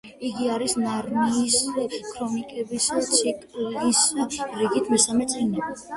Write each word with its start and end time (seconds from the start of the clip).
იგი 0.27 0.45
არის 0.53 0.71
ნარნიის 0.83 1.57
ქრონიკების 2.07 2.89
ციკლის 3.11 4.03
რიგით 4.23 4.95
მესამე 4.95 5.33
წიგნი. 5.37 5.69